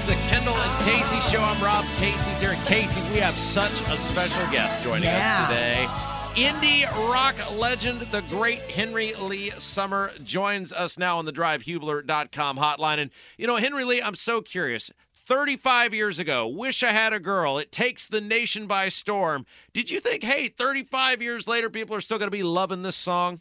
it's 0.00 0.08
the 0.08 0.14
Kendall 0.28 0.54
and 0.54 0.84
Casey 0.84 1.20
show. 1.30 1.42
I'm 1.42 1.62
Rob. 1.62 1.84
Casey's 1.96 2.40
here. 2.40 2.50
And 2.50 2.66
Casey, 2.66 3.00
we 3.12 3.18
have 3.20 3.36
such 3.36 3.70
a 3.88 3.96
special 3.98 4.50
guest 4.50 4.82
joining 4.82 5.04
Yeah. 5.04 5.42
us 5.42 5.48
today. 5.48 5.88
Indy 6.48 6.84
rock 7.10 7.34
legend, 7.58 8.00
the 8.12 8.22
great 8.22 8.60
Henry 8.70 9.12
Lee 9.14 9.50
Summer, 9.58 10.12
joins 10.22 10.72
us 10.72 10.96
now 10.96 11.18
on 11.18 11.24
the 11.26 11.32
drivehubler.com 11.32 12.56
hotline. 12.56 12.98
And, 12.98 13.10
you 13.36 13.46
know, 13.46 13.56
Henry 13.56 13.84
Lee, 13.84 14.00
I'm 14.00 14.14
so 14.14 14.40
curious. 14.40 14.90
35 15.26 15.92
years 15.92 16.18
ago, 16.18 16.48
Wish 16.48 16.82
I 16.82 16.88
Had 16.92 17.12
a 17.12 17.20
Girl, 17.20 17.58
it 17.58 17.70
takes 17.70 18.06
the 18.06 18.20
nation 18.22 18.66
by 18.66 18.88
storm. 18.88 19.44
Did 19.74 19.90
you 19.90 20.00
think, 20.00 20.22
hey, 20.22 20.48
35 20.48 21.20
years 21.20 21.46
later, 21.46 21.68
people 21.68 21.94
are 21.94 22.00
still 22.00 22.18
going 22.18 22.28
to 22.30 22.36
be 22.36 22.42
loving 22.42 22.82
this 22.82 22.96
song? 22.96 23.40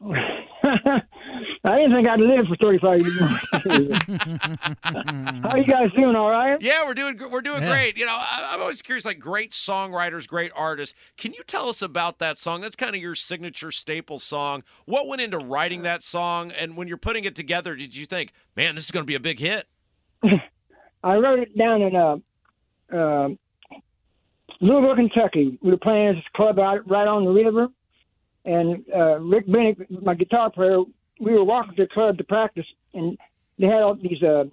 I 1.62 1.76
didn't 1.76 1.92
think 1.92 2.08
I'd 2.08 2.20
live 2.20 2.46
for 2.46 2.56
35 2.56 3.02
years. 3.02 3.20
How 5.42 5.56
you 5.56 5.64
guys 5.64 5.92
doing? 5.94 6.16
All 6.16 6.30
right? 6.30 6.56
Yeah, 6.62 6.86
we're 6.86 6.94
doing 6.94 7.20
we're 7.30 7.42
doing 7.42 7.66
great. 7.66 7.98
You 7.98 8.06
know, 8.06 8.16
I, 8.16 8.52
I'm 8.54 8.62
always 8.62 8.80
curious, 8.80 9.04
like 9.04 9.18
great 9.18 9.50
songwriters, 9.50 10.26
great 10.26 10.52
artists. 10.56 10.94
Can 11.18 11.34
you 11.34 11.42
tell 11.46 11.68
us 11.68 11.82
about 11.82 12.18
that 12.18 12.38
song? 12.38 12.62
That's 12.62 12.76
kind 12.76 12.94
of 12.94 13.02
your 13.02 13.14
signature 13.14 13.70
staple 13.70 14.18
song. 14.18 14.62
What 14.86 15.06
went 15.06 15.20
into 15.20 15.36
writing 15.36 15.82
that 15.82 16.02
song, 16.02 16.50
and 16.50 16.78
when 16.78 16.88
you're 16.88 16.96
putting 16.96 17.24
it 17.24 17.34
together, 17.34 17.76
did 17.76 17.94
you 17.94 18.06
think, 18.06 18.32
man, 18.56 18.74
this 18.74 18.86
is 18.86 18.90
going 18.90 19.02
to 19.02 19.06
be 19.06 19.14
a 19.14 19.20
big 19.20 19.38
hit? 19.38 19.66
I 21.04 21.16
wrote 21.16 21.40
it 21.40 21.58
down 21.58 21.82
in 21.82 21.94
uh, 21.94 22.16
uh, 22.90 23.28
Louisville, 24.62 24.96
Kentucky. 24.96 25.58
We 25.62 25.72
were 25.72 25.76
playing 25.76 26.08
at 26.08 26.14
this 26.14 26.24
club 26.34 26.58
out 26.58 26.88
right 26.88 27.06
on 27.06 27.26
the 27.26 27.30
river, 27.30 27.68
and 28.46 28.82
uh, 28.94 29.18
Rick 29.18 29.44
Bennett, 29.46 29.90
my 30.02 30.14
guitar 30.14 30.50
player, 30.50 30.78
we 31.20 31.32
were 31.32 31.44
walking 31.44 31.76
to 31.76 31.82
the 31.84 31.88
club 31.88 32.18
to 32.18 32.24
practice, 32.24 32.66
and 32.94 33.16
they 33.58 33.66
had 33.66 33.82
all 33.82 33.94
these 33.94 34.22
uh, 34.22 34.44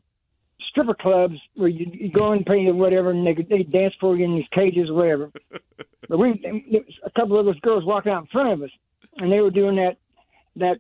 stripper 0.70 0.94
clubs 0.94 1.36
where 1.56 1.70
you, 1.70 1.88
you 1.92 2.12
go 2.12 2.34
and 2.34 2.46
pay 2.46 2.66
them 2.66 2.78
whatever, 2.78 3.12
and 3.12 3.26
they 3.26 3.34
they 3.34 3.64
dance 3.64 3.94
for 4.00 4.16
you 4.18 4.26
in 4.26 4.36
these 4.36 4.48
cages 4.54 4.90
or 4.90 4.94
whatever. 4.95 5.32
but 6.10 6.18
we, 6.18 6.40
there 6.44 6.82
was 6.82 6.94
a 7.06 7.12
couple 7.12 7.40
of 7.40 7.45
those 7.45 7.60
girls 7.62 7.86
walking 7.86 8.12
out 8.12 8.23
in 8.23 8.28
front 8.28 8.52
of 8.54 8.62
us, 8.62 8.70
and 9.18 9.32
they 9.32 9.40
were 9.40 9.52
doing 9.52 9.78
that 9.78 9.98
that 10.58 10.80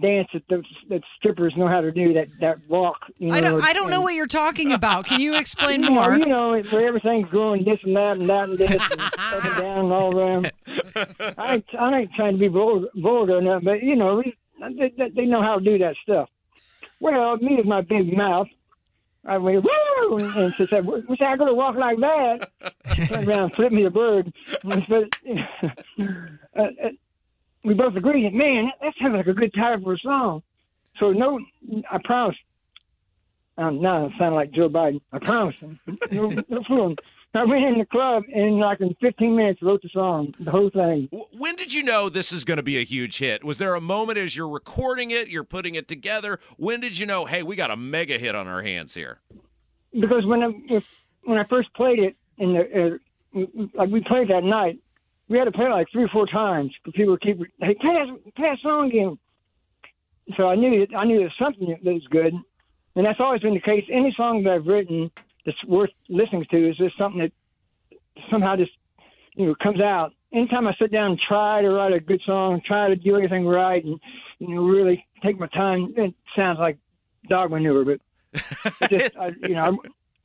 dance 0.00 0.28
that 0.34 0.42
the 0.48 0.62
that 0.88 1.02
strippers 1.16 1.54
know 1.56 1.68
how 1.68 1.80
to 1.80 1.92
do 1.92 2.12
that 2.14 2.26
that 2.40 2.58
walk. 2.68 2.98
You 3.18 3.28
know, 3.28 3.34
I 3.34 3.40
don't. 3.40 3.62
I 3.62 3.72
don't 3.72 3.90
know 3.90 4.00
what 4.00 4.14
you're 4.14 4.26
talking 4.26 4.72
about. 4.72 5.06
Can 5.06 5.20
you 5.20 5.34
explain 5.36 5.82
you 5.84 5.90
more? 5.90 6.18
Know, 6.18 6.54
you 6.54 6.62
know, 6.62 6.62
where 6.70 6.86
everything's 6.88 7.30
going 7.30 7.64
this 7.64 7.78
and 7.84 7.96
that 7.96 8.16
and 8.18 8.28
that 8.28 8.48
and 8.48 8.58
this 8.58 8.70
and 8.70 9.00
up 9.00 9.44
and 9.44 9.56
down 9.62 9.78
and 9.84 9.92
all 9.92 10.16
around. 10.18 10.52
I 11.38 11.54
ain't, 11.54 11.64
I 11.78 11.98
ain't 12.00 12.10
trying 12.14 12.32
to 12.34 12.38
be 12.38 12.48
vulgar, 12.48 12.88
vulgar 12.96 13.36
or 13.36 13.42
nothing, 13.42 13.64
but 13.64 13.82
you 13.82 13.94
know, 13.94 14.16
we- 14.16 14.36
they, 14.60 14.92
they, 14.96 15.10
they 15.10 15.24
know 15.26 15.42
how 15.42 15.58
to 15.58 15.64
do 15.64 15.78
that 15.78 15.96
stuff. 16.02 16.28
Well, 17.00 17.36
me 17.38 17.56
with 17.56 17.66
my 17.66 17.80
big 17.80 18.16
mouth, 18.16 18.48
I 19.26 19.38
went 19.38 19.64
woo, 19.64 20.18
and, 20.18 20.54
she 20.56 20.66
said, 20.68 20.84
"Wish 20.86 21.20
I 21.20 21.36
could 21.36 21.48
have 21.48 21.56
walked 21.56 21.78
like 21.78 21.98
that." 21.98 22.50
Turned 23.08 23.28
around, 23.28 23.54
flipped 23.54 23.72
me 23.72 23.86
a 23.86 23.90
bird. 23.90 24.32
But, 24.62 24.82
uh, 25.98 26.60
uh, 26.60 26.88
we 27.64 27.74
both 27.74 27.96
agreed, 27.96 28.34
man, 28.34 28.70
that 28.82 28.92
sounds 29.00 29.14
like 29.14 29.26
a 29.26 29.32
good 29.32 29.54
title 29.54 29.82
for 29.82 29.94
a 29.94 29.98
song. 29.98 30.42
So 30.98 31.12
no, 31.12 31.40
I 31.90 31.98
promise. 32.04 32.36
Um, 33.56 33.80
now 33.80 34.06
I 34.06 34.18
sound 34.18 34.34
like 34.34 34.50
Joe 34.50 34.68
Biden. 34.68 35.00
I 35.12 35.18
promise. 35.18 35.56
No, 36.10 36.28
no 36.48 36.62
fooling. 36.66 36.98
I 37.34 37.44
went 37.44 37.64
in 37.64 37.78
the 37.78 37.84
club 37.86 38.22
and 38.32 38.58
like 38.58 38.80
in 38.80 38.94
15 39.00 39.34
minutes 39.34 39.60
wrote 39.60 39.82
the 39.82 39.88
song, 39.88 40.32
the 40.38 40.50
whole 40.50 40.70
thing. 40.70 41.08
When 41.32 41.56
did 41.56 41.72
you 41.72 41.82
know 41.82 42.08
this 42.08 42.30
is 42.30 42.44
going 42.44 42.58
to 42.58 42.62
be 42.62 42.78
a 42.78 42.84
huge 42.84 43.18
hit? 43.18 43.42
Was 43.42 43.58
there 43.58 43.74
a 43.74 43.80
moment 43.80 44.18
as 44.18 44.36
you're 44.36 44.48
recording 44.48 45.10
it, 45.10 45.28
you're 45.28 45.42
putting 45.42 45.74
it 45.74 45.88
together? 45.88 46.38
When 46.58 46.80
did 46.80 46.96
you 46.96 47.06
know, 47.06 47.24
hey, 47.24 47.42
we 47.42 47.56
got 47.56 47.72
a 47.72 47.76
mega 47.76 48.18
hit 48.18 48.36
on 48.36 48.46
our 48.46 48.62
hands 48.62 48.94
here? 48.94 49.20
Because 49.92 50.24
when 50.24 50.42
I 50.42 50.82
when 51.24 51.38
I 51.38 51.44
first 51.44 51.72
played 51.74 51.98
it 51.98 52.16
in 52.38 52.52
the 52.54 52.98
uh, 53.34 53.40
like 53.74 53.90
we 53.90 54.00
played 54.00 54.28
that 54.28 54.44
night, 54.44 54.78
we 55.28 55.38
had 55.38 55.44
to 55.44 55.52
play 55.52 55.66
it 55.66 55.70
like 55.70 55.88
three 55.90 56.04
or 56.04 56.08
four 56.08 56.26
times 56.26 56.72
because 56.84 56.96
people 56.96 57.16
keep 57.16 57.38
hey 57.60 57.74
play 57.74 57.94
that 57.94 58.34
play 58.36 58.50
that 58.50 58.58
song 58.62 58.88
again. 58.88 59.18
So 60.36 60.48
I 60.48 60.54
knew 60.54 60.82
it, 60.82 60.90
I 60.96 61.04
knew 61.04 61.20
it 61.20 61.24
was 61.24 61.32
something 61.38 61.68
that 61.68 61.92
was 61.92 62.06
good, 62.10 62.32
and 62.94 63.06
that's 63.06 63.20
always 63.20 63.42
been 63.42 63.54
the 63.54 63.60
case. 63.60 63.84
Any 63.90 64.14
song 64.16 64.44
that 64.44 64.52
I've 64.52 64.66
written 64.66 65.10
that's 65.46 65.62
worth 65.64 65.90
listening 66.08 66.44
to 66.50 66.70
is 66.70 66.76
just 66.76 66.96
something 66.98 67.20
that 67.20 67.32
somehow 68.30 68.56
just 68.56 68.72
you 69.34 69.46
know 69.46 69.54
comes 69.62 69.80
out. 69.80 70.12
Anytime 70.32 70.66
I 70.66 70.74
sit 70.80 70.90
down 70.90 71.12
and 71.12 71.20
try 71.28 71.62
to 71.62 71.70
write 71.70 71.92
a 71.92 72.00
good 72.00 72.20
song, 72.26 72.60
try 72.66 72.88
to 72.88 72.96
do 72.96 73.14
everything 73.14 73.46
right, 73.46 73.84
and 73.84 74.00
you 74.38 74.54
know 74.54 74.62
really 74.64 75.04
take 75.22 75.38
my 75.38 75.46
time, 75.48 75.94
it 75.96 76.14
sounds 76.36 76.58
like 76.58 76.78
dog 77.28 77.50
manure, 77.50 77.84
but 77.84 78.00
just 78.90 79.16
I, 79.16 79.30
you 79.42 79.54
know 79.54 79.62
I'm, 79.62 79.78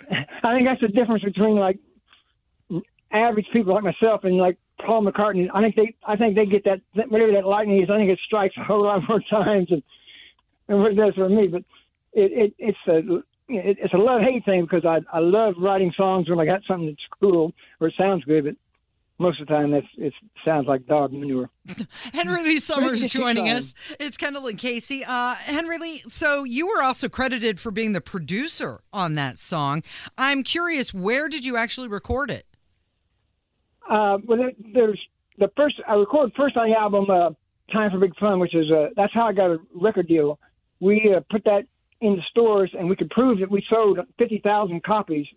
I 0.43 0.55
think 0.55 0.67
that's 0.67 0.81
the 0.81 0.87
difference 0.87 1.23
between 1.23 1.55
like 1.55 1.79
average 3.11 3.47
people 3.53 3.73
like 3.73 3.83
myself 3.83 4.23
and 4.23 4.37
like 4.37 4.57
Paul 4.85 5.03
McCartney. 5.05 5.47
I 5.53 5.61
think 5.61 5.75
they 5.75 5.95
I 6.07 6.15
think 6.15 6.35
they 6.35 6.45
get 6.45 6.63
that 6.65 6.81
that- 6.95 7.11
whatever 7.11 7.31
that 7.33 7.45
lightning 7.45 7.81
is. 7.81 7.89
I 7.89 7.97
think 7.97 8.09
it 8.09 8.19
strikes 8.25 8.55
a 8.57 8.63
whole 8.63 8.83
lot 8.83 9.07
more 9.07 9.21
times 9.29 9.67
and 9.71 9.83
and 10.67 10.79
what 10.79 10.91
it 10.91 10.95
does 10.95 11.13
for 11.15 11.29
me. 11.29 11.47
But 11.47 11.63
it, 12.13 12.31
it 12.31 12.53
it's 12.57 12.77
a 12.87 13.21
it, 13.49 13.77
it's 13.81 13.93
a 13.93 13.97
love 13.97 14.21
hate 14.21 14.45
thing 14.45 14.63
because 14.63 14.85
I 14.85 14.99
I 15.15 15.19
love 15.19 15.55
writing 15.57 15.91
songs 15.95 16.29
when 16.29 16.39
I 16.39 16.45
got 16.45 16.61
something 16.67 16.87
that's 16.87 17.19
cool 17.19 17.53
or 17.79 17.87
it 17.87 17.93
sounds 17.97 18.23
good, 18.23 18.45
but 18.45 18.55
most 19.19 19.41
of 19.41 19.47
the 19.47 19.53
time 19.53 19.71
that's 19.71 19.87
it 19.97 20.13
sounds 20.45 20.67
like 20.67 20.85
dog 20.87 21.11
manure. 21.11 21.49
Henry 22.13 22.41
Lee 22.43 22.59
Summers 22.59 23.05
joining 23.07 23.49
us. 23.49 23.73
It's 23.99 24.17
Kendall 24.17 24.47
and 24.47 24.57
Casey. 24.57 25.03
Uh, 25.05 25.35
Henry 25.35 25.77
Lee, 25.77 26.03
so 26.07 26.43
you 26.43 26.67
were 26.67 26.81
also 26.81 27.09
credited 27.09 27.59
for 27.59 27.71
being 27.71 27.93
the 27.93 28.01
producer 28.01 28.81
on 28.93 29.15
that 29.15 29.37
song. 29.37 29.83
I'm 30.17 30.43
curious, 30.43 30.93
where 30.93 31.27
did 31.27 31.43
you 31.43 31.57
actually 31.57 31.89
record 31.89 32.31
it? 32.31 32.45
Uh, 33.89 34.17
well, 34.25 34.37
there, 34.37 34.51
there's 34.73 34.99
the 35.37 35.51
first 35.57 35.75
I 35.87 35.93
recorded 35.93 36.33
first 36.35 36.55
on 36.55 36.69
the 36.69 36.75
album, 36.75 37.09
uh, 37.09 37.31
"Time 37.73 37.91
for 37.91 37.99
Big 37.99 38.15
Fun," 38.17 38.39
which 38.39 38.55
is 38.55 38.71
uh, 38.71 38.89
that's 38.95 39.13
how 39.13 39.27
I 39.27 39.33
got 39.33 39.51
a 39.51 39.57
record 39.73 40.07
deal. 40.07 40.39
We 40.79 41.13
uh, 41.15 41.21
put 41.29 41.43
that 41.43 41.63
in 42.01 42.15
the 42.15 42.21
stores, 42.29 42.71
and 42.77 42.89
we 42.89 42.95
could 42.95 43.09
prove 43.09 43.39
that 43.39 43.51
we 43.51 43.63
sold 43.69 43.99
fifty 44.17 44.39
thousand 44.39 44.83
copies. 44.83 45.27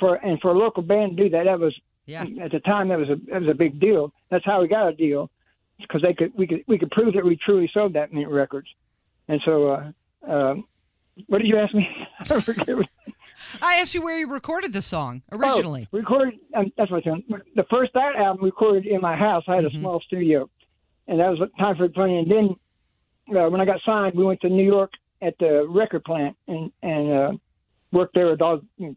For 0.00 0.14
and 0.16 0.40
for 0.40 0.50
a 0.52 0.58
local 0.58 0.82
band 0.82 1.16
to 1.16 1.24
do 1.24 1.28
that, 1.30 1.44
that 1.44 1.60
was 1.60 1.74
Yeah. 2.06 2.24
at 2.40 2.50
the 2.52 2.60
time 2.60 2.88
that 2.88 2.98
was 2.98 3.10
a 3.10 3.16
that 3.30 3.40
was 3.42 3.50
a 3.50 3.54
big 3.54 3.78
deal. 3.78 4.12
That's 4.30 4.44
how 4.44 4.62
we 4.62 4.68
got 4.68 4.88
a 4.88 4.92
deal 4.94 5.30
because 5.78 6.00
they 6.02 6.14
could 6.14 6.32
we 6.34 6.46
could 6.46 6.64
we 6.66 6.78
could 6.78 6.90
prove 6.90 7.14
that 7.14 7.24
we 7.24 7.36
truly 7.36 7.70
sold 7.72 7.92
that 7.92 8.12
many 8.12 8.24
records. 8.24 8.68
And 9.28 9.40
so, 9.44 9.68
uh, 9.72 9.92
um, 10.30 10.64
what 11.26 11.38
did 11.38 11.48
you 11.48 11.58
ask 11.58 11.74
me? 11.74 11.86
I 12.20 12.40
forget 12.40 12.76
I 13.60 13.74
asked 13.76 13.94
you 13.94 14.02
where 14.02 14.18
you 14.18 14.26
recorded 14.30 14.72
the 14.72 14.82
song 14.82 15.22
originally. 15.30 15.86
Oh, 15.92 15.98
recorded. 15.98 16.34
Um, 16.54 16.72
that's 16.78 16.90
what 16.90 17.06
I'm 17.06 17.22
saying. 17.28 17.42
The 17.56 17.64
first 17.64 17.92
that 17.92 18.16
album 18.16 18.44
recorded 18.44 18.86
in 18.86 19.00
my 19.02 19.16
house. 19.16 19.44
I 19.48 19.56
had 19.56 19.64
a 19.66 19.70
small 19.70 20.00
studio, 20.00 20.48
and 21.08 21.20
that 21.20 21.28
was 21.28 21.46
time 21.58 21.76
for 21.76 21.88
funny. 21.90 22.18
And 22.18 22.30
then 22.30 23.36
uh, 23.36 23.48
when 23.50 23.60
I 23.60 23.64
got 23.66 23.80
signed, 23.84 24.14
we 24.16 24.24
went 24.24 24.40
to 24.40 24.48
New 24.48 24.64
York 24.64 24.92
at 25.24 25.36
the 25.38 25.66
record 25.68 26.04
plant 26.04 26.36
and 26.48 26.70
and 26.82 27.12
uh, 27.12 27.32
worked 27.92 28.14
there 28.14 28.30
with 28.30 28.42
all 28.42 28.60
you 28.76 28.88
know, 28.88 28.96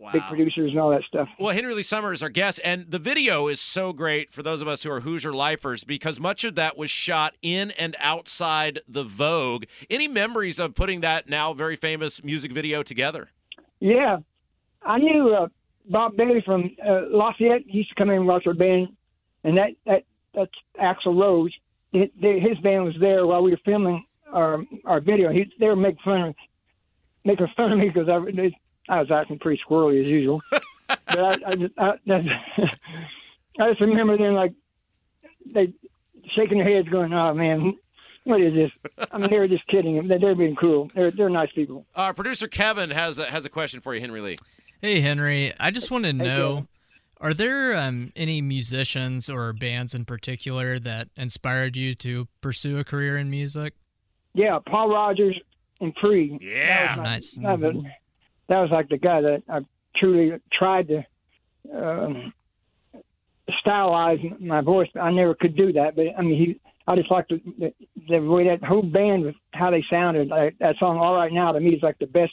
Wow. 0.00 0.12
big 0.12 0.22
producers 0.22 0.70
and 0.70 0.78
all 0.78 0.90
that 0.90 1.02
stuff. 1.08 1.28
Well, 1.40 1.52
Henry 1.52 1.74
Lee 1.74 1.82
Summer 1.82 2.12
is 2.12 2.22
our 2.22 2.28
guest, 2.28 2.60
and 2.64 2.88
the 2.88 3.00
video 3.00 3.48
is 3.48 3.60
so 3.60 3.92
great 3.92 4.32
for 4.32 4.44
those 4.44 4.60
of 4.60 4.68
us 4.68 4.84
who 4.84 4.92
are 4.92 5.00
Hoosier 5.00 5.32
lifers 5.32 5.82
because 5.82 6.20
much 6.20 6.44
of 6.44 6.54
that 6.54 6.78
was 6.78 6.88
shot 6.88 7.34
in 7.42 7.72
and 7.72 7.96
outside 7.98 8.78
the 8.86 9.02
Vogue. 9.02 9.64
Any 9.90 10.06
memories 10.06 10.60
of 10.60 10.76
putting 10.76 11.00
that 11.00 11.28
now 11.28 11.52
very 11.52 11.74
famous 11.74 12.22
music 12.22 12.52
video 12.52 12.84
together? 12.84 13.30
Yeah, 13.80 14.18
I 14.82 14.98
knew 14.98 15.34
uh, 15.34 15.48
Bob 15.90 16.16
Bailey 16.16 16.42
from 16.46 16.70
uh, 16.88 17.00
Lafayette. 17.10 17.62
He 17.66 17.78
used 17.78 17.88
to 17.88 17.96
come 17.96 18.10
in 18.10 18.18
and 18.18 18.26
watch 18.28 18.46
our 18.46 18.54
band, 18.54 18.90
and 19.42 19.56
that 19.56 19.70
that 19.84 20.04
that's 20.32 20.52
Axl 20.80 21.20
Rose. 21.20 21.52
It, 21.92 22.12
they, 22.20 22.38
his 22.38 22.56
band 22.58 22.84
was 22.84 22.94
there 23.00 23.26
while 23.26 23.42
we 23.42 23.50
were 23.50 23.60
filming 23.64 24.04
our 24.32 24.62
our 24.84 25.00
video. 25.00 25.30
He 25.30 25.52
they 25.58 25.66
were 25.66 25.76
making 25.76 26.00
fun 26.04 26.22
of 26.22 26.34
making 27.24 27.48
fun 27.56 27.72
of 27.72 27.78
me 27.78 27.88
because 27.88 28.08
I 28.08 28.18
they, 28.30 28.56
I 28.88 29.00
was 29.00 29.10
acting 29.10 29.38
pretty 29.38 29.60
squirrely 29.66 30.02
as 30.02 30.10
usual. 30.10 30.40
but 30.50 31.18
I 31.18 31.36
I 31.46 31.54
just, 31.56 31.78
I, 31.78 31.92
I 33.60 33.68
just 33.70 33.80
remember 33.80 34.16
them 34.16 34.34
like 34.34 34.52
they 35.52 35.72
shaking 36.34 36.58
their 36.58 36.68
heads, 36.68 36.88
going, 36.88 37.12
"Oh 37.12 37.34
man." 37.34 37.74
What 38.24 38.42
is 38.42 38.52
this? 38.52 38.70
I 39.10 39.16
mean, 39.16 39.30
they 39.30 39.38
were 39.38 39.48
just 39.48 39.66
kidding. 39.68 40.06
They're, 40.06 40.18
they're 40.18 40.34
being 40.34 40.54
cruel. 40.54 40.90
They're 40.94 41.10
they're 41.10 41.30
nice 41.30 41.50
people. 41.52 41.86
Our 41.96 42.12
producer 42.12 42.46
Kevin 42.46 42.90
has 42.90 43.18
a, 43.18 43.24
has 43.24 43.46
a 43.46 43.48
question 43.48 43.80
for 43.80 43.94
you, 43.94 44.02
Henry 44.02 44.20
Lee. 44.20 44.36
Hey, 44.82 45.00
Henry. 45.00 45.54
I 45.58 45.70
just 45.70 45.90
want 45.90 46.04
to 46.04 46.12
know 46.12 46.66
Are 47.20 47.34
there 47.34 47.76
um, 47.76 48.12
any 48.14 48.40
musicians 48.40 49.28
or 49.28 49.52
bands 49.52 49.94
in 49.94 50.04
particular 50.04 50.78
that 50.78 51.08
inspired 51.16 51.76
you 51.76 51.94
to 51.96 52.28
pursue 52.40 52.78
a 52.78 52.84
career 52.84 53.16
in 53.16 53.28
music? 53.28 53.74
Yeah, 54.38 54.58
Paul 54.64 54.90
Rodgers 54.90 55.36
and 55.80 55.92
Free. 56.00 56.38
Yeah. 56.40 56.94
that 56.96 56.98
was, 56.98 56.98
my- 56.98 57.04
Nice. 57.12 57.34
that 57.34 57.60
was, 57.74 57.84
that 58.48 58.60
was 58.60 58.70
like 58.70 58.88
the 58.88 58.98
guy 58.98 59.20
that 59.20 59.42
I 59.48 59.58
truly 59.96 60.38
tried 60.52 60.88
to 60.88 61.04
um, 61.74 62.32
stylize 63.66 64.40
my 64.40 64.60
voice. 64.60 64.88
I 65.00 65.10
never 65.10 65.34
could 65.34 65.56
do 65.56 65.72
that, 65.72 65.96
but 65.96 66.06
I 66.16 66.22
mean, 66.22 66.38
he. 66.38 66.60
I 66.86 66.96
just 66.96 67.10
liked 67.10 67.28
the, 67.28 67.38
the, 67.58 67.74
the 68.08 68.18
way 68.20 68.44
that 68.48 68.64
whole 68.64 68.80
band 68.82 69.24
was, 69.26 69.34
how 69.52 69.70
they 69.70 69.84
sounded. 69.90 70.28
Like, 70.28 70.56
that 70.60 70.76
song, 70.78 70.96
"All 70.96 71.14
Right 71.14 71.30
Now," 71.30 71.52
to 71.52 71.60
me 71.60 71.72
is 71.74 71.82
like 71.82 71.98
the 71.98 72.06
best 72.06 72.32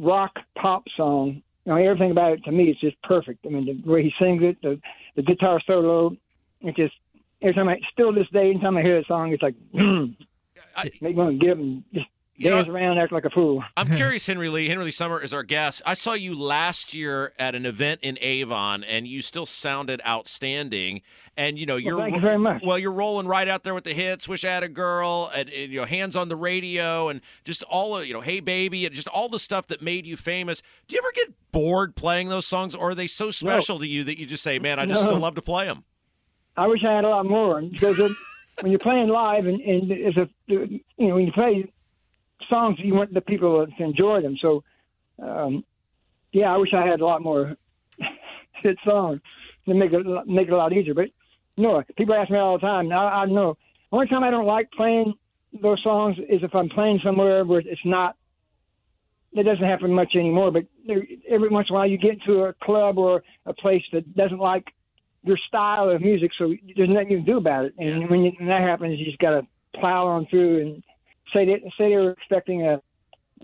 rock 0.00 0.32
pop 0.60 0.82
song. 0.96 1.42
You 1.64 1.72
know, 1.72 1.76
everything 1.76 2.10
about 2.10 2.32
it 2.32 2.44
to 2.44 2.50
me 2.50 2.64
is 2.70 2.76
just 2.80 3.00
perfect. 3.02 3.46
I 3.46 3.50
mean, 3.50 3.66
the 3.84 3.88
way 3.92 4.02
he 4.02 4.12
sings 4.20 4.42
it, 4.42 4.56
the 4.62 4.80
the 5.14 5.22
guitar 5.22 5.60
solo, 5.64 6.16
it 6.62 6.74
just 6.74 6.94
every 7.40 7.54
time 7.54 7.68
I 7.68 7.78
still 7.92 8.12
this 8.12 8.28
day, 8.32 8.50
anytime 8.50 8.76
I 8.76 8.82
hear 8.82 8.98
that 8.98 9.06
song, 9.06 9.32
it's 9.32 9.42
like 9.44 9.54
I- 10.78 10.90
make 11.00 11.14
me 11.16 11.22
want 11.22 11.40
to 11.40 11.46
get 11.46 11.52
up 11.58 12.06
You 12.36 12.50
know- 12.50 12.56
dance 12.56 12.68
around, 12.68 12.98
act 12.98 13.10
like 13.12 13.24
a 13.24 13.30
fool. 13.30 13.64
I'm 13.76 13.88
curious, 13.96 14.26
Henry 14.26 14.48
Lee. 14.48 14.68
Henry 14.68 14.84
Lee 14.84 14.90
Summer 14.92 15.20
is 15.20 15.32
our 15.32 15.42
guest. 15.42 15.82
I 15.84 15.94
saw 15.94 16.12
you 16.12 16.38
last 16.38 16.94
year 16.94 17.32
at 17.38 17.54
an 17.56 17.66
event 17.66 17.98
in 18.02 18.16
Avon, 18.20 18.84
and 18.84 19.08
you 19.08 19.22
still 19.22 19.44
sounded 19.46 20.00
outstanding. 20.06 21.02
And 21.36 21.58
you 21.58 21.66
know, 21.66 21.76
you're 21.76 21.98
thank 21.98 22.14
you 22.14 22.20
very 22.20 22.38
much. 22.38 22.62
well, 22.64 22.78
you're 22.78 22.92
rolling 22.92 23.26
right 23.26 23.48
out 23.48 23.62
there 23.64 23.74
with 23.74 23.84
the 23.84 23.92
hits. 23.92 24.28
Wish 24.28 24.44
I 24.44 24.48
had 24.50 24.62
a 24.62 24.68
girl, 24.68 25.30
and, 25.34 25.48
and, 25.50 25.72
you 25.72 25.80
know, 25.80 25.84
hands 25.84 26.14
on 26.16 26.28
the 26.28 26.36
radio, 26.36 27.08
and 27.08 27.20
just 27.44 27.62
all 27.64 27.96
of 27.96 28.06
you 28.06 28.14
know, 28.14 28.20
hey 28.20 28.38
baby, 28.40 28.86
and 28.86 28.94
just 28.94 29.08
all 29.08 29.28
the 29.28 29.38
stuff 29.40 29.66
that 29.68 29.82
made 29.82 30.06
you 30.06 30.16
famous. 30.16 30.62
Do 30.86 30.94
you 30.94 31.00
ever 31.02 31.12
get 31.14 31.34
bored 31.52 31.96
playing 31.96 32.28
those 32.28 32.46
songs, 32.46 32.72
or 32.74 32.90
are 32.90 32.94
they 32.94 33.06
so 33.08 33.30
special 33.32 33.78
to 33.80 33.86
you 33.86 34.04
that 34.04 34.18
you 34.18 34.26
just 34.26 34.42
say, 34.44 34.58
man, 34.60 34.78
I 34.78 34.86
just 34.86 35.02
No. 35.04 35.10
still 35.10 35.20
love 35.20 35.34
to 35.36 35.42
play 35.42 35.66
them? 35.66 35.82
I 36.56 36.66
wish 36.66 36.84
I 36.84 36.92
had 36.92 37.04
a 37.04 37.08
lot 37.08 37.24
more 37.26 37.62
because 37.62 37.98
it, 38.00 38.10
when 38.60 38.72
you're 38.72 38.78
playing 38.78 39.08
live 39.08 39.46
and, 39.46 39.60
and 39.60 39.90
it's 39.90 40.16
a 40.16 40.28
you 40.46 40.80
know 40.98 41.14
when 41.14 41.26
you 41.26 41.32
play 41.32 41.70
songs 42.48 42.78
you 42.82 42.94
want 42.94 43.12
the 43.12 43.20
people 43.20 43.66
to 43.66 43.84
enjoy 43.84 44.20
them. 44.20 44.36
So 44.40 44.62
um, 45.22 45.64
yeah, 46.32 46.52
I 46.52 46.56
wish 46.56 46.70
I 46.74 46.86
had 46.86 47.00
a 47.00 47.06
lot 47.06 47.22
more 47.22 47.56
hit 48.62 48.78
songs 48.84 49.20
to 49.66 49.74
make 49.74 49.92
it 49.92 50.06
make 50.26 50.48
it 50.48 50.52
a 50.52 50.56
lot 50.56 50.72
easier. 50.72 50.94
But 50.94 51.10
no, 51.56 51.82
people 51.96 52.14
ask 52.14 52.30
me 52.30 52.38
all 52.38 52.58
the 52.58 52.66
time. 52.66 52.92
I, 52.92 53.22
I 53.22 53.26
know 53.26 53.56
only 53.92 54.06
time 54.06 54.24
I 54.24 54.30
don't 54.30 54.46
like 54.46 54.70
playing 54.72 55.14
those 55.62 55.82
songs 55.82 56.16
is 56.28 56.42
if 56.42 56.54
I'm 56.54 56.68
playing 56.68 57.00
somewhere 57.04 57.44
where 57.44 57.60
it's 57.60 57.80
not. 57.84 58.16
That 59.34 59.44
doesn't 59.44 59.64
happen 59.64 59.92
much 59.92 60.14
anymore, 60.14 60.50
but 60.50 60.62
there, 60.86 61.02
every 61.28 61.50
once 61.50 61.66
in 61.68 61.74
a 61.74 61.78
while 61.78 61.86
you 61.86 61.98
get 61.98 62.12
into 62.12 62.44
a 62.44 62.54
club 62.62 62.96
or 62.96 63.22
a 63.44 63.52
place 63.52 63.82
that 63.92 64.16
doesn't 64.16 64.38
like 64.38 64.64
your 65.28 65.38
style 65.46 65.90
of 65.90 66.00
music, 66.00 66.32
so 66.38 66.52
there's 66.74 66.88
nothing 66.88 67.10
you 67.10 67.16
can 67.18 67.26
do 67.26 67.36
about 67.36 67.66
it. 67.66 67.74
And 67.78 68.10
when, 68.10 68.24
you, 68.24 68.32
when 68.38 68.48
that 68.48 68.62
happens, 68.62 68.98
you 68.98 69.04
just 69.04 69.18
got 69.18 69.30
to 69.30 69.46
plow 69.78 70.06
on 70.06 70.26
through 70.26 70.62
and 70.62 70.82
say 71.32 71.44
they, 71.44 71.62
say 71.76 71.90
they 71.90 71.96
were 71.96 72.12
expecting 72.12 72.66
a, 72.66 72.80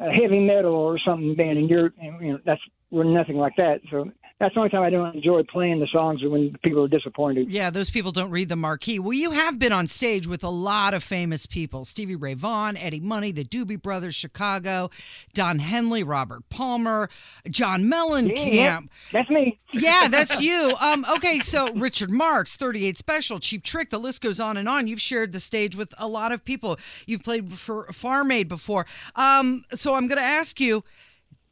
a 0.00 0.10
heavy 0.10 0.40
metal 0.40 0.74
or 0.74 0.98
something 0.98 1.36
band, 1.36 1.58
and 1.58 1.70
you're 1.70 1.92
and, 2.00 2.20
you 2.20 2.32
know 2.32 2.38
that's 2.44 2.60
we're 2.90 3.04
nothing 3.04 3.36
like 3.36 3.54
that. 3.56 3.80
So 3.90 4.10
that's 4.40 4.52
the 4.54 4.60
only 4.60 4.70
time 4.70 4.82
I 4.82 4.90
don't 4.90 5.14
enjoy 5.14 5.44
playing 5.44 5.78
the 5.78 5.86
songs 5.92 6.20
when 6.22 6.56
people 6.64 6.82
are 6.84 6.88
disappointed. 6.88 7.50
Yeah, 7.50 7.70
those 7.70 7.88
people 7.88 8.10
don't 8.10 8.30
read 8.30 8.48
the 8.48 8.56
marquee. 8.56 8.98
Well, 8.98 9.12
you 9.12 9.30
have 9.30 9.60
been 9.60 9.72
on 9.72 9.86
stage 9.86 10.26
with 10.26 10.42
a 10.42 10.48
lot 10.48 10.92
of 10.92 11.04
famous 11.04 11.46
people 11.46 11.84
Stevie 11.84 12.16
Ray 12.16 12.34
Vaughan, 12.34 12.76
Eddie 12.76 12.98
Money, 12.98 13.30
the 13.30 13.44
Doobie 13.44 13.80
Brothers, 13.80 14.16
Chicago, 14.16 14.90
Don 15.34 15.60
Henley, 15.60 16.02
Robert 16.02 16.48
Palmer, 16.50 17.08
John 17.48 17.84
Mellencamp. 17.84 18.88
That's 19.12 19.30
me. 19.30 19.58
Yeah, 19.72 20.08
that's 20.08 20.40
you. 20.42 20.74
Um, 20.80 21.06
okay, 21.16 21.38
so 21.38 21.72
Richard 21.72 22.10
Marx, 22.10 22.56
38 22.56 22.98
Special, 22.98 23.38
Cheap 23.38 23.62
Trick, 23.62 23.90
the 23.90 23.98
list 23.98 24.20
goes 24.20 24.40
on 24.40 24.56
and 24.56 24.68
on. 24.68 24.88
You've 24.88 25.00
shared 25.00 25.30
the 25.30 25.40
stage 25.40 25.76
with 25.76 25.94
a 25.96 26.08
lot 26.08 26.32
of 26.32 26.44
people. 26.44 26.78
You've 27.06 27.22
played 27.22 27.52
for 27.52 27.84
Farm 27.92 28.32
Aid 28.32 28.48
before. 28.48 28.84
Um, 29.14 29.64
so 29.72 29.94
I'm 29.94 30.08
going 30.08 30.18
to 30.18 30.24
ask 30.24 30.58
you 30.58 30.82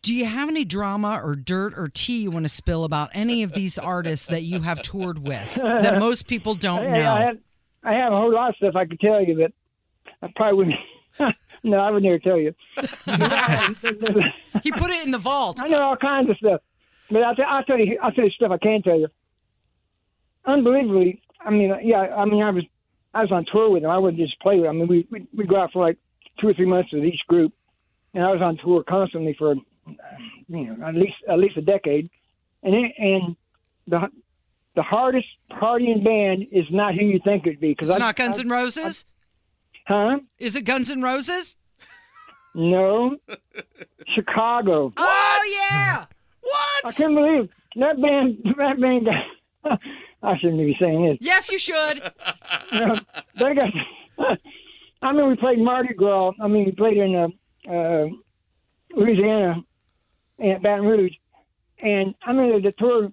do 0.02 0.12
you 0.12 0.24
have 0.24 0.48
any 0.48 0.64
drama 0.64 1.20
or 1.22 1.36
dirt 1.36 1.74
or 1.76 1.88
tea 1.88 2.22
you 2.22 2.30
want 2.30 2.44
to 2.44 2.48
spill 2.48 2.84
about 2.84 3.10
any 3.14 3.42
of 3.44 3.52
these 3.52 3.78
artists 3.78 4.26
that 4.26 4.42
you 4.42 4.60
have 4.60 4.82
toured 4.82 5.20
with 5.26 5.54
that 5.54 5.98
most 5.98 6.26
people 6.26 6.54
don't 6.54 6.80
I, 6.80 6.86
I 6.86 6.92
know? 6.92 7.14
have 7.14 7.38
I 7.84 7.92
have 7.94 8.12
a 8.12 8.16
whole 8.16 8.32
lot 8.32 8.50
of 8.50 8.56
stuff 8.56 8.76
I 8.76 8.84
could 8.84 9.00
tell 9.00 9.22
you, 9.22 9.36
but 9.36 9.52
I 10.22 10.32
probably 10.36 10.56
wouldn't. 10.56 11.34
no, 11.64 11.78
I 11.78 11.90
would 11.90 12.02
never 12.02 12.18
tell 12.18 12.38
you. 12.38 12.54
He 14.62 14.70
put 14.70 14.90
it 14.90 15.04
in 15.04 15.10
the 15.10 15.18
vault. 15.18 15.60
I 15.60 15.66
know 15.66 15.80
all 15.80 15.96
kinds 15.96 16.30
of 16.30 16.36
stuff, 16.36 16.60
but 17.10 17.22
I'll, 17.24 17.34
t- 17.34 17.42
I'll 17.42 17.64
tell 17.64 17.78
you. 17.78 17.98
I'll 18.00 18.12
tell 18.12 18.24
you 18.24 18.30
stuff 18.30 18.52
I 18.52 18.58
can 18.58 18.82
tell 18.82 18.98
you. 18.98 19.08
Unbelievably, 20.44 21.20
I 21.40 21.50
mean, 21.50 21.72
uh, 21.72 21.78
yeah, 21.82 22.14
I 22.16 22.24
mean, 22.24 22.42
I 22.42 22.50
was 22.50 22.64
I 23.14 23.22
was 23.22 23.32
on 23.32 23.44
tour 23.50 23.70
with 23.70 23.82
them. 23.82 23.90
I 23.90 23.98
wouldn't 23.98 24.22
just 24.22 24.38
play 24.40 24.56
with 24.56 24.64
them. 24.64 24.76
I 24.76 24.78
mean, 24.78 24.88
we 24.88 25.06
we 25.10 25.26
we 25.34 25.46
go 25.46 25.56
out 25.56 25.72
for 25.72 25.84
like 25.84 25.98
two 26.40 26.48
or 26.48 26.54
three 26.54 26.66
months 26.66 26.92
with 26.92 27.04
each 27.04 27.20
group, 27.26 27.52
and 28.14 28.22
I 28.22 28.30
was 28.30 28.40
on 28.40 28.56
tour 28.58 28.84
constantly 28.88 29.34
for 29.36 29.56
you 29.86 29.96
know 30.76 30.86
at 30.86 30.94
least 30.94 31.14
at 31.28 31.38
least 31.38 31.56
a 31.56 31.62
decade, 31.62 32.10
and 32.62 32.74
it, 32.74 32.92
and 32.98 33.36
the 33.86 34.08
the 34.74 34.82
hardest 34.82 35.26
partying 35.50 36.02
band 36.04 36.46
is 36.52 36.64
not 36.70 36.94
who 36.94 37.04
you 37.04 37.20
think 37.24 37.46
it'd 37.46 37.60
be 37.60 37.70
because 37.70 37.90
It's 37.90 37.96
I 37.96 37.98
not 38.06 38.16
Guns 38.16 38.38
I- 38.38 38.42
N' 38.42 38.48
Roses? 38.48 39.04
huh? 39.86 40.18
Is 40.38 40.56
it 40.56 40.62
Guns 40.62 40.90
N' 40.90 41.02
Roses? 41.02 41.56
No, 42.54 43.16
Chicago. 44.14 44.92
Oh, 44.96 45.56
yeah. 45.60 46.04
What? 46.40 46.50
I 46.50 46.80
What? 46.84 46.96
couldn't 46.96 47.14
believe 47.14 47.48
that 47.76 48.00
band. 48.00 48.38
That 48.58 48.80
band 48.80 49.06
got. 49.06 49.80
I 50.24 50.38
shouldn't 50.38 50.58
be 50.58 50.76
saying 50.80 51.04
this. 51.04 51.18
Yes, 51.20 51.50
you 51.50 51.58
should. 51.58 52.02
they 52.72 53.54
got. 53.54 53.70
I 55.02 55.12
mean, 55.12 55.28
we 55.28 55.36
played 55.36 55.58
Mardi 55.58 55.94
Gras. 55.94 56.32
I 56.40 56.46
mean, 56.46 56.64
we 56.66 56.72
played 56.72 56.96
in 56.96 57.16
uh, 57.16 57.72
uh, 57.72 58.06
Louisiana 58.94 59.56
and 60.38 60.62
Baton 60.62 60.86
Rouge, 60.86 61.14
and 61.82 62.14
I 62.24 62.32
mean 62.32 62.62
the 62.62 62.72
tour 62.72 63.12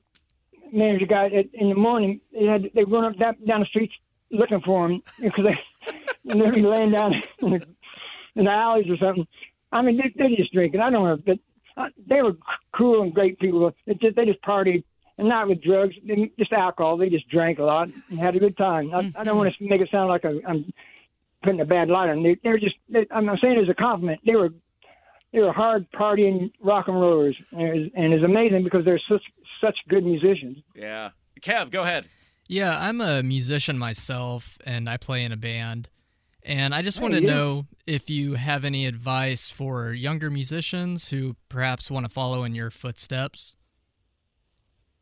manager 0.72 1.06
guy 1.06 1.26
at, 1.28 1.48
in 1.54 1.70
the 1.70 1.76
morning. 1.76 2.22
They 2.32 2.46
had 2.46 2.70
they 2.74 2.84
run 2.84 3.06
up 3.06 3.18
down, 3.18 3.36
down 3.46 3.62
the 3.62 3.66
streets 3.66 3.94
looking 4.32 4.62
for 4.62 4.90
him 4.90 5.02
because 5.22 5.46
they 5.46 5.60
and 6.30 6.42
they'd 6.42 6.54
be 6.54 6.62
laying 6.62 6.92
down 6.92 7.14
in 7.40 7.50
the, 7.52 7.68
in 8.36 8.46
the 8.46 8.52
alleys 8.52 8.90
or 8.90 8.98
something. 8.98 9.28
I 9.72 9.82
mean, 9.82 9.98
they, 9.98 10.14
they're 10.16 10.36
just 10.36 10.54
drinking. 10.54 10.82
I 10.82 10.90
don't 10.90 11.04
know, 11.06 11.18
but 11.18 11.40
uh, 11.78 11.90
they 12.08 12.22
were 12.22 12.36
cool 12.76 13.04
and 13.04 13.14
great 13.14 13.40
people. 13.40 13.74
It 13.86 14.02
just, 14.02 14.16
they 14.16 14.26
just 14.26 14.42
partied. 14.42 14.84
And 15.18 15.28
not 15.28 15.50
with 15.50 15.62
drugs, 15.62 15.96
they- 16.06 16.32
just 16.40 16.54
alcohol. 16.54 16.98
They 16.98 17.10
just 17.10 17.28
drank 17.30 17.60
a 17.60 17.64
lot 17.64 17.90
and 18.10 18.20
had 18.20 18.36
a 18.36 18.40
good 18.40 18.58
time. 18.58 18.94
I, 18.94 19.12
I 19.16 19.24
don't 19.24 19.38
want 19.38 19.54
to 19.54 19.64
make 19.66 19.82
it 19.82 19.90
sound 19.92 20.10
like 20.10 20.26
I'm, 20.26 20.72
putting 21.44 21.62
a 21.62 21.66
bad 21.66 21.88
light 21.90 22.10
on 22.10 22.16
them. 22.18 22.24
They, 22.24 22.38
they're 22.44 22.58
just, 22.58 22.76
they, 22.90 23.06
I'm 23.12 23.26
not 23.26 23.40
saying 23.40 23.58
it 23.58 23.64
as 23.64 23.70
a 23.70 23.74
compliment. 23.74 24.20
They 24.26 24.36
were, 24.36 24.50
they 25.32 25.40
were 25.40 25.54
hard 25.54 25.86
partying 25.92 26.52
rock 26.62 26.88
and 26.88 27.00
rollers, 27.00 27.38
and 27.52 27.62
it's, 27.62 27.96
and 27.96 28.14
it's 28.14 28.24
amazing 28.24 28.64
because 28.64 28.86
they're 28.86 29.02
such 29.10 29.24
such 29.62 29.78
good 29.90 30.06
musicians. 30.06 30.58
Yeah. 30.76 31.10
Kev, 31.42 31.72
go 31.72 31.84
ahead. 31.84 32.08
Yeah, 32.48 32.78
I'm 32.80 33.00
a 33.02 33.22
musician 33.22 33.78
myself, 33.78 34.58
and 34.66 34.90
I 34.90 34.98
play 34.98 35.24
in 35.24 35.32
a 35.32 35.38
band. 35.38 35.90
And 36.42 36.74
I 36.74 36.82
just 36.82 37.00
want 37.00 37.14
to 37.14 37.22
yeah. 37.22 37.30
know 37.30 37.68
if 37.86 38.10
you 38.10 38.36
have 38.36 38.66
any 38.66 38.86
advice 38.86 39.50
for 39.50 39.92
younger 39.92 40.32
musicians 40.32 41.10
who 41.10 41.36
perhaps 41.50 41.92
want 41.92 42.06
to 42.06 42.10
follow 42.10 42.44
in 42.44 42.56
your 42.56 42.72
footsteps. 42.72 43.56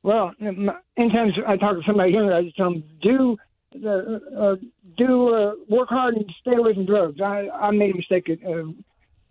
Well, 0.03 0.33
anytime 0.41 1.31
I 1.47 1.57
talk 1.57 1.75
to 1.75 1.81
somebody 1.85 2.11
younger, 2.11 2.33
I 2.33 2.43
just 2.43 2.57
tell 2.57 2.71
them 2.71 2.83
do 3.01 3.37
the 3.73 4.21
uh, 4.37 4.55
do 4.97 5.33
uh, 5.33 5.53
work 5.69 5.89
hard 5.89 6.15
and 6.15 6.25
stay 6.41 6.55
away 6.55 6.73
from 6.73 6.85
drugs. 6.85 7.21
I 7.21 7.47
I 7.53 7.71
made 7.71 7.93
a 7.93 7.97
mistake 7.97 8.29
at 8.29 8.39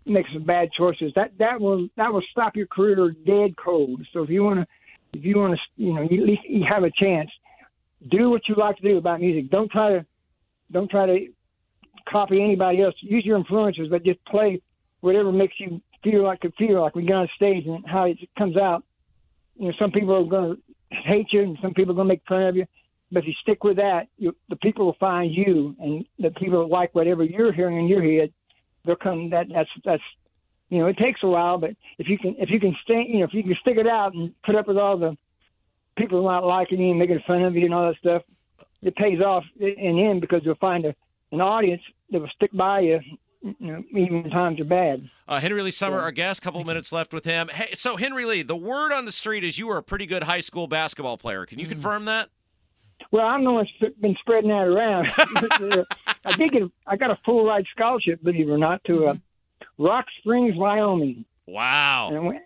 making 0.07 0.33
some 0.33 0.43
bad 0.43 0.69
choices. 0.71 1.11
That 1.15 1.31
that 1.39 1.59
will 1.59 1.87
that 1.97 2.11
will 2.11 2.23
stop 2.31 2.55
your 2.55 2.67
career 2.67 3.11
dead 3.25 3.55
cold. 3.57 4.05
So 4.13 4.23
if 4.23 4.29
you 4.29 4.43
want 4.43 4.61
to 4.61 4.67
if 5.17 5.25
you 5.25 5.37
want 5.37 5.53
to 5.53 5.83
you 5.83 5.93
know 5.93 6.07
you, 6.09 6.21
at 6.21 6.27
least 6.27 6.41
you 6.47 6.65
have 6.69 6.83
a 6.83 6.91
chance. 6.91 7.29
Do 8.09 8.29
what 8.29 8.41
you 8.47 8.55
like 8.55 8.77
to 8.77 8.83
do 8.83 8.97
about 8.97 9.21
music. 9.21 9.49
Don't 9.49 9.71
try 9.71 9.89
to 9.89 10.05
don't 10.71 10.89
try 10.89 11.05
to 11.05 11.27
copy 12.07 12.41
anybody 12.41 12.83
else. 12.83 12.95
Use 13.01 13.25
your 13.25 13.37
influences, 13.37 13.87
but 13.89 14.03
just 14.03 14.23
play 14.25 14.61
whatever 15.01 15.31
makes 15.31 15.55
you 15.59 15.81
feel 16.03 16.23
like 16.23 16.43
it 16.43 16.53
feel 16.57 16.81
like 16.81 16.95
we 16.95 17.03
get 17.03 17.15
on 17.15 17.29
stage 17.35 17.65
and 17.65 17.83
how 17.87 18.05
it 18.05 18.17
comes 18.37 18.55
out 18.55 18.83
you 19.57 19.67
know, 19.67 19.73
some 19.79 19.91
people 19.91 20.15
are 20.15 20.23
going 20.23 20.55
to 20.55 20.95
hate 20.95 21.27
you 21.31 21.41
and 21.41 21.57
some 21.61 21.73
people 21.73 21.91
are 21.91 21.95
going 21.95 22.07
to 22.07 22.13
make 22.13 22.21
fun 22.27 22.43
of 22.43 22.55
you. 22.55 22.65
But 23.11 23.19
if 23.19 23.27
you 23.27 23.33
stick 23.41 23.63
with 23.63 23.77
that, 23.77 24.07
you, 24.17 24.35
the 24.49 24.55
people 24.57 24.85
will 24.85 24.97
find 24.99 25.33
you, 25.33 25.75
and 25.79 26.05
the 26.19 26.29
people 26.31 26.59
that 26.59 26.73
like 26.73 26.93
whatever 26.93 27.23
you're 27.23 27.53
hearing 27.53 27.77
in 27.77 27.87
your 27.87 28.03
head, 28.03 28.33
they'll 28.87 28.95
come. 28.95 29.29
That 29.29 29.47
that's 29.53 29.69
that's 29.85 30.03
you 30.69 30.79
know, 30.79 30.87
it 30.87 30.97
takes 30.97 31.21
a 31.23 31.27
while, 31.27 31.57
but 31.57 31.71
if 31.97 32.09
you 32.09 32.17
can 32.17 32.35
if 32.39 32.49
you 32.49 32.59
can 32.59 32.75
stay, 32.83 33.05
you 33.07 33.19
know, 33.19 33.25
if 33.25 33.33
you 33.33 33.43
can 33.43 33.55
stick 33.61 33.77
it 33.77 33.87
out 33.87 34.13
and 34.13 34.33
put 34.43 34.55
up 34.55 34.67
with 34.67 34.77
all 34.77 34.97
the 34.97 35.15
people 35.97 36.23
not 36.23 36.45
liking 36.45 36.79
you 36.79 36.89
and 36.89 36.99
making 36.99 37.21
fun 37.25 37.43
of 37.43 37.55
you 37.55 37.65
and 37.65 37.73
all 37.73 37.87
that 37.87 37.97
stuff, 37.97 38.23
it 38.81 38.95
pays 38.95 39.21
off 39.21 39.43
in 39.59 39.95
the 39.95 40.03
end 40.03 40.21
because 40.21 40.41
you'll 40.43 40.55
find 40.55 40.85
a, 40.85 40.95
an 41.31 41.41
audience 41.41 41.81
that 42.11 42.19
will 42.19 42.29
stick 42.35 42.51
by 42.53 42.79
you 42.79 42.99
you 43.41 43.55
know, 43.61 43.83
even 43.91 44.23
when 44.23 44.31
times 44.31 44.59
are 44.59 44.65
bad. 44.65 45.09
Uh, 45.27 45.39
Henry 45.39 45.61
Lee 45.61 45.71
Summer, 45.71 45.99
our 45.99 46.11
guest. 46.11 46.41
Couple 46.41 46.63
minutes 46.63 46.91
left 46.91 47.13
with 47.13 47.25
him. 47.25 47.49
Hey, 47.49 47.73
so 47.73 47.97
Henry 47.97 48.25
Lee, 48.25 48.41
the 48.41 48.55
word 48.55 48.91
on 48.91 49.05
the 49.05 49.11
street 49.11 49.43
is 49.43 49.57
you 49.57 49.67
were 49.67 49.77
a 49.77 49.83
pretty 49.83 50.05
good 50.05 50.23
high 50.23 50.41
school 50.41 50.67
basketball 50.67 51.17
player. 51.17 51.45
Can 51.45 51.59
you 51.59 51.67
confirm 51.67 52.05
that? 52.05 52.29
Well, 53.11 53.25
I'm 53.25 53.43
the 53.43 53.51
one 53.51 53.67
that's 53.79 53.95
been 53.99 54.15
spreading 54.19 54.49
that 54.49 54.67
around. 54.67 55.11
I 56.27 56.37
did 56.37 56.51
get, 56.51 56.63
I 56.85 56.95
got 56.95 57.11
a 57.11 57.19
full 57.25 57.45
ride 57.45 57.65
scholarship, 57.75 58.23
believe 58.23 58.49
it 58.49 58.51
or 58.51 58.57
not, 58.57 58.83
to 58.85 59.07
uh, 59.07 59.15
Rock 59.77 60.05
Springs, 60.19 60.55
Wyoming. 60.55 61.25
Wow. 61.47 62.09
and 62.09 62.17
I 62.17 62.19
went, 62.19 62.41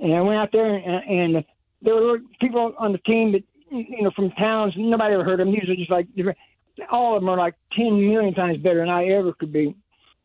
and 0.00 0.14
I 0.14 0.20
went 0.20 0.38
out 0.38 0.52
there, 0.52 0.74
and, 0.74 1.34
and 1.34 1.44
there 1.82 1.94
were 1.94 2.18
people 2.40 2.74
on 2.78 2.92
the 2.92 2.98
team 2.98 3.32
that 3.32 3.42
you 3.70 4.02
know 4.02 4.10
from 4.14 4.30
towns 4.32 4.74
nobody 4.76 5.14
ever 5.14 5.24
heard 5.24 5.40
of 5.40 5.46
them. 5.46 5.54
These 5.54 5.68
are 5.68 5.76
just 5.76 5.90
like 5.90 6.06
all 6.90 7.16
of 7.16 7.22
them 7.22 7.28
are 7.28 7.36
like 7.36 7.54
ten 7.76 8.08
million 8.08 8.34
times 8.34 8.58
better 8.58 8.78
than 8.78 8.88
I 8.88 9.06
ever 9.06 9.32
could 9.32 9.52
be. 9.52 9.74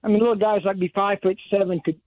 I 0.03 0.07
mean, 0.07 0.19
little 0.19 0.35
guys 0.35 0.61
like 0.63 0.79
be 0.79 0.91
five 0.93 1.19
foot 1.21 1.37
seven 1.49 1.81
could 1.83 1.99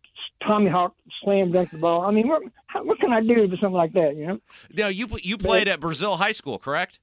tomahawk 0.47 0.95
slam 1.23 1.53
dunk 1.53 1.71
the 1.71 1.79
ball. 1.79 2.03
I 2.03 2.11
mean, 2.11 2.29
what 2.29 2.43
how, 2.67 2.85
what 2.85 2.99
can 3.01 3.13
I 3.13 3.21
do 3.21 3.49
for 3.49 3.57
something 3.57 3.73
like 3.73 3.93
that? 3.93 4.17
You 4.17 4.27
know, 4.27 4.41
Now 4.75 4.89
you 4.89 5.09
you 5.23 5.37
played 5.37 5.69
at 5.69 5.81
Brazil 5.81 6.17
High 6.17 6.33
School, 6.33 6.59
correct? 6.59 7.01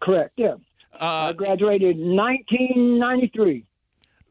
correct? 0.00 0.34
Yeah, 0.36 0.54
I 1.00 1.28
Uh, 1.28 1.32
graduated 1.32 1.98
in 1.98 2.16
1993, 2.16 3.64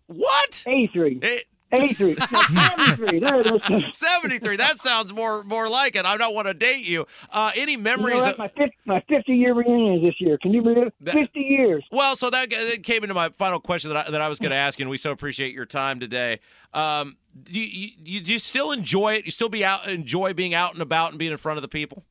what? 0.07 0.63
83, 0.67 1.19
Eh, 1.21 1.39
83, 1.71 2.15
no, 2.31 2.41
73. 2.77 3.19
There 3.19 3.39
it 3.39 3.45
is. 3.71 3.97
73. 3.97 4.55
That 4.57 4.77
sounds 4.79 5.11
more 5.13 5.43
more 5.43 5.67
like 5.67 5.95
it. 5.95 6.05
I 6.05 6.15
don't 6.17 6.33
want 6.35 6.47
to 6.47 6.53
date 6.53 6.87
you. 6.87 7.05
Uh, 7.31 7.51
any 7.55 7.73
You 7.73 7.77
memories? 7.79 8.13
know 8.15 8.19
what? 8.21 8.31
of, 8.33 8.37
My 8.37 8.47
50, 8.49 8.77
my 8.85 9.03
50 9.09 9.33
year 9.33 9.53
reunion 9.53 9.95
is 9.95 10.03
this 10.03 10.21
year. 10.21 10.37
Can 10.37 10.53
you 10.53 10.61
believe 10.61 10.77
it? 10.87 10.93
That- 11.01 11.15
50 11.15 11.39
years. 11.39 11.83
well, 11.91 12.15
so 12.15 12.29
that, 12.29 12.49
that 12.51 12.83
came 12.83 13.03
into 13.03 13.15
my 13.15 13.29
final 13.29 13.59
question 13.59 13.89
that 13.91 14.07
I, 14.07 14.11
that 14.11 14.21
I 14.21 14.29
was 14.29 14.39
going 14.39 14.51
to 14.51 14.55
ask 14.55 14.79
you, 14.79 14.83
and 14.83 14.89
we 14.89 14.97
so 14.97 15.11
appreciate 15.11 15.53
your 15.53 15.65
time 15.65 15.99
today. 15.99 16.39
Um, 16.73 17.17
do 17.43 17.59
you, 17.59 17.89
you, 18.03 18.21
do 18.21 18.31
you 18.33 18.39
still 18.39 18.71
enjoy 18.71 19.13
it? 19.15 19.25
You 19.25 19.31
still 19.31 19.49
be 19.49 19.65
out 19.65 19.87
enjoy 19.87 20.33
being 20.33 20.53
out 20.53 20.73
and 20.73 20.81
about 20.81 21.09
and 21.09 21.19
being 21.19 21.31
in 21.31 21.37
front 21.37 21.57
of 21.57 21.61
the 21.63 21.67
people? 21.67 22.03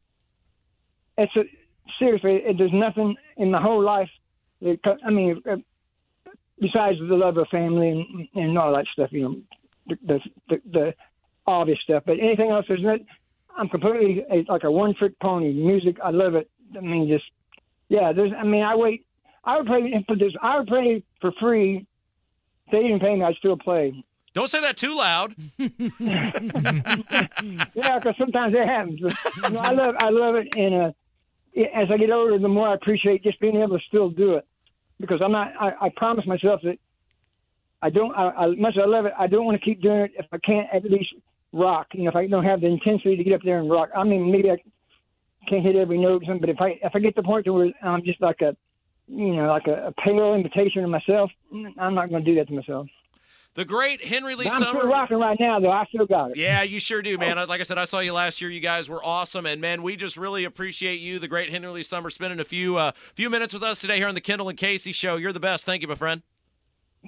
it's 1.16 1.34
a, 1.36 1.42
seriously, 1.98 2.42
it, 2.44 2.58
there's 2.58 2.72
nothing 2.72 3.16
in 3.36 3.52
my 3.52 3.62
whole 3.62 3.80
life. 3.82 4.10
That, 4.64 4.96
I 5.06 5.10
mean, 5.10 5.40
uh, 5.50 5.56
besides 6.58 6.98
the 6.98 7.14
love 7.14 7.36
of 7.36 7.46
family 7.48 7.90
and, 7.90 8.28
and 8.34 8.58
all 8.58 8.74
that 8.74 8.86
stuff, 8.92 9.10
you 9.12 9.22
know, 9.22 9.36
the, 9.86 9.96
the, 10.06 10.20
the, 10.48 10.56
the 10.72 10.94
obvious 11.46 11.78
stuff. 11.84 12.02
But 12.06 12.18
anything 12.18 12.50
else, 12.50 12.64
there's 12.66 12.82
not. 12.82 12.96
it? 12.96 13.06
I'm 13.56 13.68
completely 13.68 14.24
a, 14.30 14.50
like 14.50 14.64
a 14.64 14.70
one 14.70 14.94
trick 14.98 15.18
pony. 15.20 15.52
Music, 15.52 15.96
I 16.02 16.10
love 16.10 16.34
it. 16.34 16.50
I 16.76 16.80
mean, 16.80 17.08
just 17.08 17.24
yeah. 17.88 18.12
There's. 18.12 18.32
I 18.36 18.44
mean, 18.44 18.62
I 18.62 18.74
wait. 18.74 19.06
I 19.44 19.58
would 19.58 19.66
play 19.66 20.04
for 20.06 20.16
this. 20.16 20.32
I 20.42 20.58
would 20.58 20.66
play 20.66 21.02
for 21.20 21.32
free. 21.40 21.86
If 22.66 22.72
they 22.72 22.82
didn't 22.82 23.00
pay 23.00 23.14
me, 23.14 23.22
I'd 23.22 23.36
still 23.36 23.58
play. 23.58 24.04
Don't 24.32 24.48
say 24.48 24.60
that 24.62 24.76
too 24.76 24.96
loud. 24.96 25.34
Yeah, 27.74 27.98
because 27.98 28.14
sometimes 28.18 28.54
it 28.54 28.66
happens. 28.66 29.00
But, 29.00 29.14
you 29.36 29.50
know, 29.50 29.60
I 29.60 29.70
love, 29.72 29.94
I 29.98 30.10
love 30.10 30.34
it, 30.36 30.48
and 30.56 30.74
uh, 30.74 30.92
as 31.74 31.88
I 31.90 31.96
get 31.96 32.10
older, 32.10 32.38
the 32.38 32.48
more 32.48 32.68
I 32.68 32.74
appreciate 32.74 33.22
just 33.22 33.40
being 33.40 33.56
able 33.56 33.78
to 33.78 33.84
still 33.86 34.10
do 34.10 34.34
it. 34.34 34.46
Because 35.06 35.20
I'm 35.22 35.32
not, 35.32 35.52
I, 35.60 35.86
I 35.86 35.88
promise 35.96 36.26
myself 36.26 36.60
that 36.64 36.78
I 37.82 37.90
don't, 37.90 38.14
I, 38.14 38.30
I, 38.30 38.46
much 38.56 38.76
as 38.76 38.82
I 38.84 38.88
love 38.88 39.06
it, 39.06 39.12
I 39.18 39.26
don't 39.26 39.44
want 39.44 39.60
to 39.60 39.64
keep 39.64 39.82
doing 39.82 40.02
it 40.02 40.12
if 40.18 40.26
I 40.32 40.38
can't 40.38 40.66
at 40.72 40.84
least 40.84 41.14
rock. 41.52 41.88
You 41.92 42.04
know, 42.04 42.10
if 42.10 42.16
I 42.16 42.26
don't 42.26 42.44
have 42.44 42.60
the 42.60 42.66
intensity 42.66 43.16
to 43.16 43.24
get 43.24 43.34
up 43.34 43.42
there 43.44 43.58
and 43.58 43.70
rock. 43.70 43.90
I 43.96 44.04
mean, 44.04 44.30
maybe 44.30 44.50
I 44.50 44.56
can't 45.48 45.64
hit 45.64 45.76
every 45.76 45.98
note, 45.98 46.22
or 46.22 46.26
something, 46.26 46.40
but 46.40 46.50
if 46.50 46.60
I, 46.60 46.78
if 46.82 46.92
I 46.94 46.98
get 46.98 47.14
the 47.14 47.22
point 47.22 47.44
to 47.44 47.52
where 47.52 47.72
I'm 47.82 48.02
just 48.02 48.20
like 48.20 48.40
a, 48.40 48.56
you 49.06 49.36
know, 49.36 49.48
like 49.48 49.66
a, 49.66 49.88
a 49.88 49.92
pale 49.92 50.34
invitation 50.34 50.82
to 50.82 50.88
myself, 50.88 51.30
I'm 51.78 51.94
not 51.94 52.08
going 52.08 52.24
to 52.24 52.30
do 52.30 52.36
that 52.38 52.48
to 52.48 52.54
myself. 52.54 52.86
The 53.54 53.64
great 53.64 54.04
Henry 54.04 54.34
Lee 54.34 54.44
But 54.46 54.54
I'm 54.54 54.62
Summer. 54.62 54.80
still 54.80 54.90
rocking 54.90 55.18
right 55.18 55.36
now, 55.38 55.60
though. 55.60 55.70
I 55.70 55.84
still 55.86 56.06
got 56.06 56.32
it. 56.32 56.36
Yeah, 56.36 56.62
you 56.62 56.80
sure 56.80 57.02
do, 57.02 57.16
man. 57.16 57.36
Like 57.48 57.60
I 57.60 57.62
said, 57.62 57.78
I 57.78 57.84
saw 57.84 58.00
you 58.00 58.12
last 58.12 58.40
year. 58.40 58.50
You 58.50 58.58
guys 58.60 58.88
were 58.88 59.00
awesome, 59.04 59.46
and 59.46 59.60
man, 59.60 59.82
we 59.82 59.94
just 59.94 60.16
really 60.16 60.42
appreciate 60.42 60.98
you, 60.98 61.20
the 61.20 61.28
great 61.28 61.50
Henry 61.50 61.70
Lee 61.70 61.82
Summer, 61.84 62.10
spending 62.10 62.40
a 62.40 62.44
few 62.44 62.76
uh, 62.76 62.90
few 63.14 63.30
minutes 63.30 63.54
with 63.54 63.62
us 63.62 63.80
today 63.80 63.98
here 63.98 64.08
on 64.08 64.16
the 64.16 64.20
Kendall 64.20 64.48
and 64.48 64.58
Casey 64.58 64.90
Show. 64.90 65.14
You're 65.16 65.32
the 65.32 65.38
best. 65.38 65.64
Thank 65.64 65.82
you, 65.82 65.88
my 65.88 65.94
friend. 65.94 66.22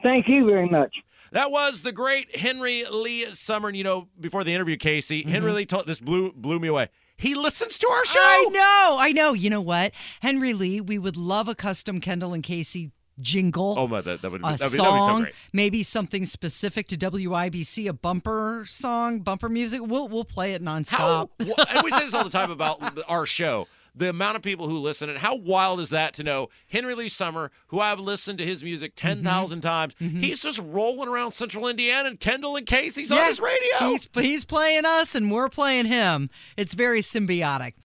Thank 0.04 0.28
you 0.28 0.46
very 0.46 0.68
much. 0.68 0.94
That 1.32 1.50
was 1.50 1.82
the 1.82 1.90
great 1.90 2.36
Henry 2.36 2.84
Lee 2.88 3.24
Summer. 3.34 3.66
And 3.68 3.76
you 3.76 3.82
know, 3.82 4.06
before 4.20 4.44
the 4.44 4.54
interview, 4.54 4.76
Casey, 4.76 5.24
Henry 5.28 5.50
Lee 5.50 5.66
told 5.66 5.86
this 5.88 5.98
blew 5.98 6.32
blew 6.32 6.60
me 6.60 6.68
away. 6.68 6.90
He 7.16 7.34
listens 7.34 7.76
to 7.78 7.88
our 7.88 8.04
show. 8.04 8.20
I 8.20 8.48
know, 8.52 8.96
I 9.00 9.10
know. 9.10 9.32
You 9.32 9.50
know 9.50 9.60
what, 9.62 9.92
Henry 10.20 10.52
Lee? 10.52 10.80
We 10.80 10.98
would 10.98 11.16
love 11.16 11.48
a 11.48 11.54
custom 11.56 12.00
Kendall 12.00 12.34
and 12.34 12.44
Casey 12.44 12.92
jingle. 13.20 13.74
Oh 13.78 13.86
my, 13.88 14.00
that, 14.00 14.22
that 14.22 14.30
would 14.30 14.42
be, 14.42 14.48
a 14.48 14.50
that'd 14.56 14.72
be, 14.72 14.78
that'd 14.78 14.92
be 14.94 15.00
so 15.00 15.06
song, 15.06 15.20
great. 15.22 15.34
maybe 15.52 15.82
something 15.82 16.24
specific 16.24 16.86
to 16.88 16.96
WIBC, 16.96 17.88
a 17.88 17.92
bumper 17.92 18.64
song, 18.68 19.20
bumper 19.20 19.48
music. 19.48 19.80
We'll 19.84 20.08
we'll 20.08 20.24
play 20.24 20.52
it 20.54 20.62
How, 20.64 20.78
nonstop. 20.78 21.28
wh- 21.40 21.74
and 21.76 21.84
we 21.84 21.90
say 21.90 22.04
this 22.04 22.14
all 22.14 22.24
the 22.24 22.30
time 22.30 22.50
about 22.50 22.80
our 23.08 23.26
show. 23.26 23.68
The 23.98 24.10
amount 24.10 24.36
of 24.36 24.42
people 24.42 24.68
who 24.68 24.76
listen, 24.76 25.08
and 25.08 25.16
how 25.18 25.36
wild 25.36 25.80
is 25.80 25.88
that 25.88 26.12
to 26.14 26.22
know 26.22 26.50
Henry 26.68 26.94
Lee 26.94 27.08
Summer, 27.08 27.50
who 27.68 27.80
I've 27.80 27.98
listened 27.98 28.36
to 28.40 28.44
his 28.44 28.62
music 28.62 28.94
Mm-hmm. 28.94 29.22
10,000 29.24 29.60
times, 29.62 29.94
he's 29.98 30.42
just 30.42 30.58
rolling 30.62 31.08
around 31.08 31.32
central 31.32 31.66
Indiana 31.66 32.10
and 32.10 32.20
Kendall 32.20 32.56
and 32.56 32.66
Casey's 32.66 33.10
on 33.10 33.16
his 33.26 33.40
radio. 33.40 33.88
He's 33.88 34.06
he's 34.14 34.44
playing 34.44 34.84
us 34.84 35.14
and 35.14 35.32
we're 35.32 35.48
playing 35.48 35.86
him. 35.86 36.28
It's 36.58 36.74
very 36.74 37.00
symbiotic. 37.00 37.72